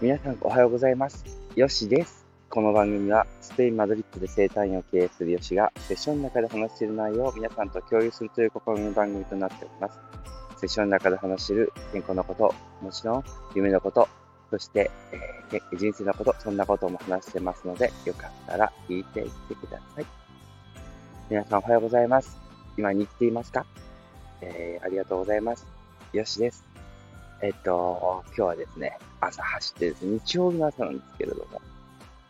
[0.00, 1.24] 皆さんおはようございます。
[1.56, 2.24] ヨシです。
[2.50, 9.98] この番組はスペイン・マドリッドで生態院を経営するヨシがセッションの中で話している内容を皆さんと共有するという試みの番組となっております。
[10.60, 13.24] セッションの中で話している健康のこと、もちろん
[13.56, 14.08] 夢のこと、
[14.52, 14.88] そして、
[15.50, 20.06] えー人生のこと、そんなことも話してますので、よかったら聞いていってください。
[21.28, 22.38] 皆さんおはようございます。
[22.76, 23.66] 今に生きていますか？
[24.42, 25.66] えーありがとうございます。
[26.12, 26.67] よしです。
[27.40, 31.60] えっと、今日はですね、朝走ってですね、日曜日の朝なんですけれども、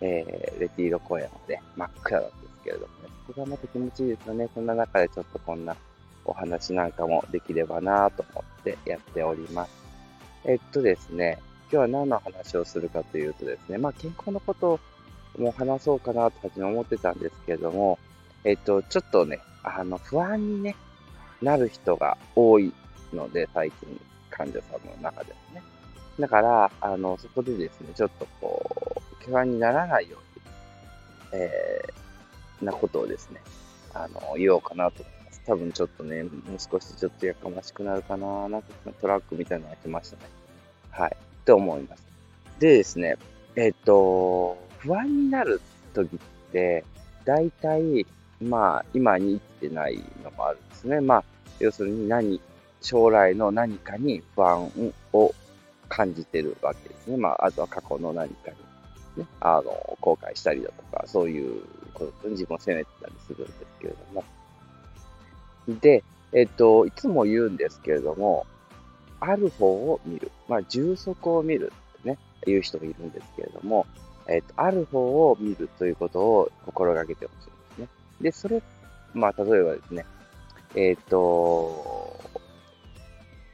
[0.01, 4.49] えーレティーロ公園まで真っ暗なんですけれどもね、ここがまた気持ちいいですよね。
[4.55, 5.75] そんな中でちょっとこんな
[6.27, 9.71] お話なんかもできればなと思ってやっております。
[10.45, 11.39] えっとですね、
[11.71, 14.79] 今日は何の話をするかというとですね、まあ健康のこと
[15.39, 17.99] も話そうかなと初め思ってたんですけれども、
[18.45, 20.77] えっと、ちょっとね、あの、不安にね、
[21.41, 22.73] なる人が多い
[23.13, 24.01] ので、最近、
[24.39, 25.63] 患者さんの中でもね。
[26.19, 30.17] だから、あの、そこでですね、ちょっとこう、不安にならないよ
[31.33, 33.41] うに、えー、なことをですね、
[33.95, 35.43] あの、言おうかなと思います。
[35.47, 38.69] 多分ちょっとね、もう少しちょっとやかましくなるかな、なんか
[39.01, 40.23] トラックみたいなのが来ましたね。
[40.91, 41.17] はい。
[41.45, 42.07] と思います。
[42.59, 43.17] でですね、
[43.57, 45.61] えっ、と、不安になる
[45.95, 46.19] 時っ
[46.53, 46.85] て、
[47.25, 48.07] 大体、
[48.41, 51.01] まあ、今に生きてないのもあるんですね。
[51.01, 51.25] まあ、
[51.59, 52.41] 要するに何、
[52.81, 54.71] 将来の何かに不安
[55.13, 55.35] を
[55.89, 57.17] 感じてるわけですね。
[57.17, 58.51] まあ、あとは過去の何か
[59.17, 61.63] に、ね、あの、後悔したりだとか、そういう
[61.95, 64.25] ことに自分を責めてたりするんですけれども。
[65.81, 68.47] で、えっと、いつも言うんですけれども、
[69.21, 70.31] ある方を見る。
[70.49, 73.87] まあ、充足を見るってね、言う人もいるんですけれども、
[74.29, 77.89] えっと、ある方を見るということを心がけてほしいんですね。
[78.21, 78.63] で、それ、
[79.15, 80.05] まあ、例えばですね、
[80.75, 81.88] えっ、と、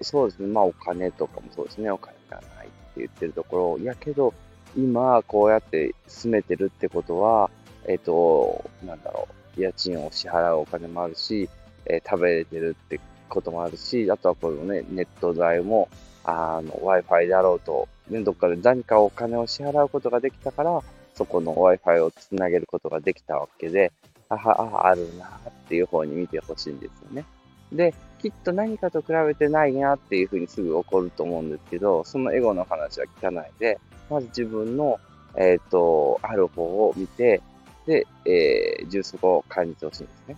[0.05, 4.33] そうですね、まあ、お金とかもそうですね、お金がないって言ってるところ、いやけど、
[4.77, 7.51] 今、こうやって住めてるってことは、
[7.87, 11.49] えっ、と、なんだろう、家賃を支払うお金もあるし、
[11.87, 12.99] えー食べれてるって
[13.29, 15.89] こともあるし、あとはこのね、ネット代も、
[16.25, 20.81] あの、Wi-Fi だろうと、ね、どっかで何かお金を支払うことができたから、
[21.15, 23.93] そこの Wi-Fi をつなげることができたわけで、
[24.29, 27.25] あは、あ、あるなっていう方に見てほしいんですよね。
[27.73, 34.99] で、きっと何かと比べてないなっていうふうにすぐ起こると思うんですけど、そのエゴの話は聞かないで、まず自分の、
[35.37, 37.43] えっ、と、ある方を見て、
[37.87, 40.37] で、えー、充足を感じてほしいんですね。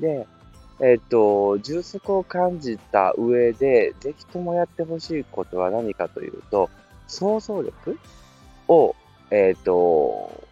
[0.00, 0.26] で、
[0.80, 6.70] えっ、と、充足を感じた上で、ぜひともやってほしいことは何かというと、
[7.06, 7.98] 想像力
[8.66, 8.96] を、
[9.30, 10.42] えっ、と、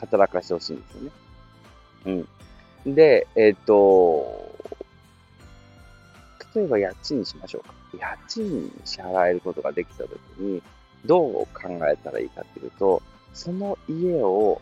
[0.00, 1.10] 働かしてほしいんですよね。
[2.84, 2.94] うん。
[2.94, 4.51] で、えっ、と、
[6.54, 7.74] 例えば家賃にしましょうか。
[7.98, 10.62] 家賃支払えることができたときに、
[11.04, 13.02] どう考えたらいいかっていうと、
[13.34, 14.60] その家を、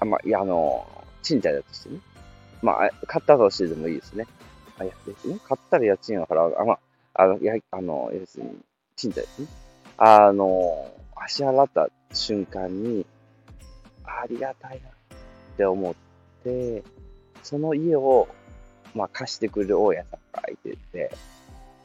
[0.00, 0.86] あ、まあ、いや、あの、
[1.22, 2.00] 賃貸だとしてね。
[2.62, 4.26] まあ、買ったとしてでもいいですね。
[4.78, 5.38] あ、いやですね。
[5.44, 6.56] 買ったら家賃を払う。
[6.58, 6.78] あ、まあ、
[7.14, 8.56] あの、や、あの、要するに、
[8.96, 9.48] 賃貸ですね。
[9.98, 10.90] あの、
[11.26, 13.04] 支払った瞬間に、
[14.04, 14.92] ありがたいなっ
[15.56, 15.94] て思っ
[16.42, 16.82] て、
[17.42, 18.28] その家を、
[18.94, 21.10] まあ、貸してくれる大家さんがいてて、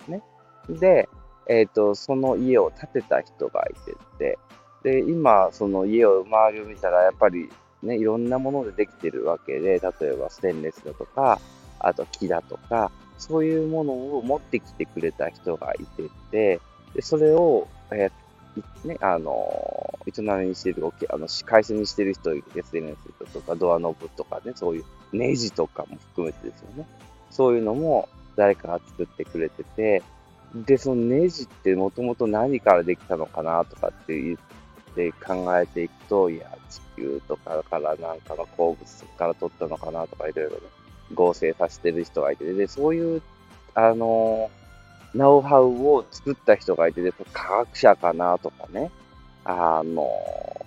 [0.07, 0.21] ね。
[0.69, 1.09] で、
[1.47, 4.39] えっ、と、その家を建てた人がいてて、
[4.83, 7.49] で、今、その家を周りを見たら、やっぱり
[7.83, 11.39] ね、いろんなものでできてるわけで、例えばステンレスだとか、
[11.79, 16.61] あと木だとか、そういうものを持ってきてくれた人がいてて、
[16.95, 26.87] で、それを、えーね、あの、営みにしてる、おけあの、会社にしてる人いて、ステンレスだとか、ドアノブとかね、そういうネジとかも含めてですよね。
[27.31, 30.03] そういうのも誰かが作ってくれてて、
[30.55, 40.57] で、そのネジってもともと何からできたのかなとかって言って考えていくと、いや、地球とかからなんかの鉱物から取ったのかなとかいろいろね、
[41.13, 43.21] 合成させてる人がいて、で、そういう、
[43.75, 44.51] あの
[45.15, 48.91] ノウハウを作った人がいて、で科学者かなとかね、
[49.45, 50.07] あの、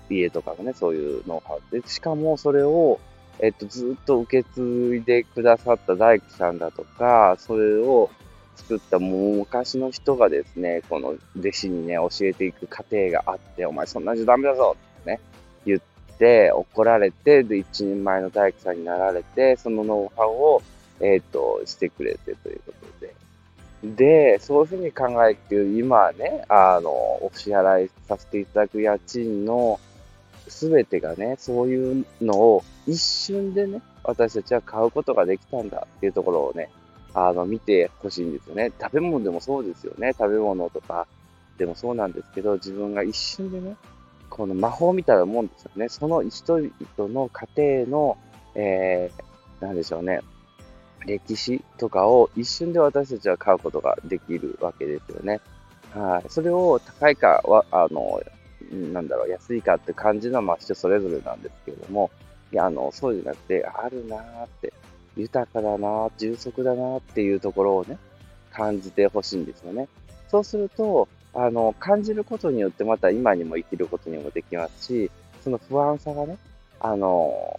[0.08, 3.00] 家とかがね、そういうノウハウで、しかもそれを、
[3.38, 8.10] えっと、ずっと受け継いでくださった大工さんだとか、それを
[8.56, 15.20] 作ったもう昔の人がですね、この弟子にね、教えていく過程があって、お前そんなんじゃダメだぞってね、
[15.66, 15.80] 言っ
[16.18, 20.62] て、怒られて、で、一人前の大工さんになられて、そのノウハウを、
[21.00, 23.14] えっ、と、してくれてということで。
[23.84, 29.78] で、そういうふうに考えて、今ね、あの、お支払いさせていただく家賃の
[30.48, 36.70] すべてがね、そういうのを一瞬でね、私たちは買うことができたんだっていうところをね、
[37.14, 38.72] あの、見てほしいんですよね。
[38.80, 40.12] 食べ物でもそうですよね。
[40.12, 41.06] 食べ物とか、
[41.58, 43.76] でもそうなんですけど、自分が一瞬でね、
[44.28, 45.88] この魔法みたいなもんですよね。
[45.88, 46.72] その人々
[47.12, 48.18] の家庭の、
[48.54, 50.20] えー、なんでしょうね、
[51.06, 55.40] 歴史とかを一瞬で私たちは買うことができるわけですよね。
[55.94, 56.28] はい。
[56.28, 58.20] それを高いかは、あの、
[58.72, 62.10] なんだろう、安いかって感じのは、ま人それぞれなんですけれども、
[62.52, 64.72] いや、あの、そうじゃなくて、あるなーって、
[65.16, 67.98] 豊かだなー、充足だなーっていうところをね、
[68.52, 69.88] 感じてほしいんですよね。
[70.28, 75.10] そうすると、あの、感じることによってまた今にも生きることにもできますし、
[75.42, 76.38] その不安さがね、
[76.80, 77.58] あの、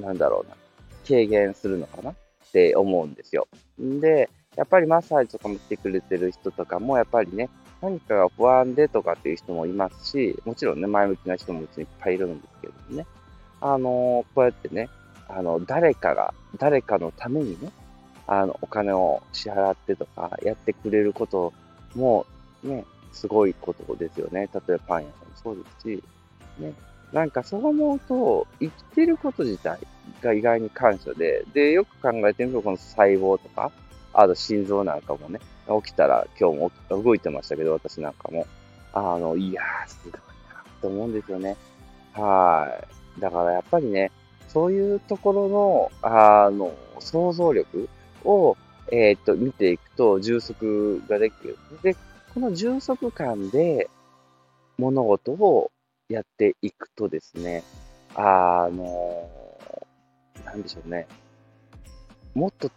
[0.00, 0.56] なんだろうな、
[1.06, 2.14] 軽減するのかなっ
[2.52, 3.48] て思うんですよ。
[3.80, 7.48] んで、やっぱりマッサージとかもしてくれてる人とかも、やっぱりね、
[7.80, 13.06] 何かが不安でとかっていう人もいますし、もちろんね、前向きな人もいっぱいいるんですけどね。
[13.60, 14.88] あのこうやってね、
[15.28, 17.70] あの、誰かが、誰かのためにね、
[18.26, 21.52] あの、お金を支払ってとか、やってくれること
[21.94, 22.26] も、
[22.62, 24.48] ね、すごいことですよね。
[24.52, 26.04] 例えばパン屋さんもそうですし、
[26.58, 26.72] ね。
[27.12, 29.78] なんかそう思うと、生きてること自体
[30.22, 33.70] が意外に感謝で、で、よく考えてみると、この細胞とか、
[34.12, 35.40] あと心臓なんかもね、
[35.82, 38.46] 起きたら今日も動いてましたけど、私なんかも。
[38.92, 41.56] あの、いやー、すごいなと思うんですよね。
[42.14, 42.80] は
[43.18, 43.20] い。
[43.20, 44.10] だからやっぱりね、
[44.48, 47.88] そういうところの、あの、想像力
[48.24, 48.56] を、
[48.90, 51.58] えー、っと、見ていくと充足ができる。
[51.82, 51.94] で、
[52.34, 53.90] この充足感で
[54.78, 55.70] 物事を
[56.08, 57.62] やっていくとですね、
[58.14, 59.28] あの、
[60.44, 61.06] なんでしょうね。
[62.34, 62.70] もっと、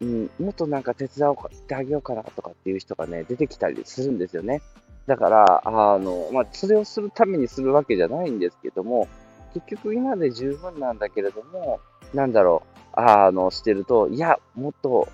[0.00, 4.60] うん、もっとなんか手伝おうかってあげようかなとかっていう人がね、出てきたりするんですよね。
[5.06, 9.08] だから、あの、まあ、それをするためにするわけじゃないんですけども、
[9.52, 11.80] 結局今で十分なんだけれども、
[12.12, 12.62] なんだろ
[12.96, 15.08] う、あの、してると、いや、もっと、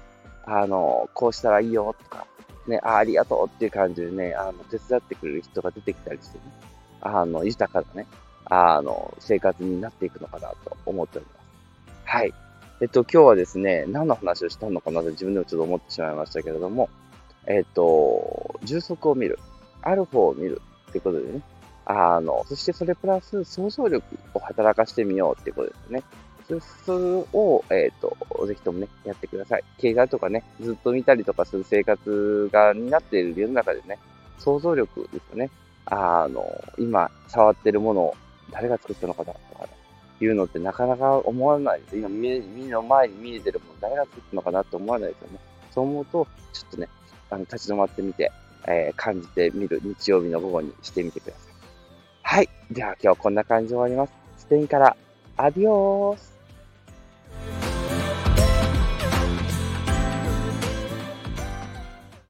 [0.45, 2.27] あの、こうしたらいいよとか、
[2.67, 6.45] ね、あありがとうっていう感じでね、あの、手伝ってくれる人が出てきたりしてね、
[7.01, 8.07] あの、豊かなね、
[8.45, 11.41] あの、生活になっていくのかなと思っております。
[12.05, 12.35] はい。
[12.83, 16.89] えっと、今日はですね、何の話をしたのかなと自分でもちょっと思ってしまいましたけれども、
[17.47, 19.39] えっと、重足を見る、
[19.83, 21.43] アルファを見るってことでね、
[21.85, 26.03] あの、そしてそれプラス想像力を働かしてみようっていうことですね。
[26.87, 29.65] それを、えっ、ー、と、ぜひともね、やってください。
[29.79, 33.99] 経済とかね、ずっと見たりとかする生活が、になっている世の中でね、
[34.39, 35.51] 想像力ですよね。
[35.85, 36.47] あの、
[36.79, 38.15] 今、触ってるものを
[38.51, 39.71] 誰が作ったのかなとか、ね、
[40.21, 41.97] いうのってなかなか思わないです。
[41.97, 45.39] 今、目の前に見えてるもの誰が作ったのかなって思わないですよね。
[45.71, 46.89] そう思うと、ちょっとね、
[47.31, 48.31] あの、立ち止まってみて、
[48.67, 51.53] えー、感じてみる日曜日の午後にしてみてください。
[52.23, 52.49] はい。
[52.71, 54.43] では今日こんな感じで終わります。
[54.43, 54.97] スペインから、
[55.37, 56.40] アディオース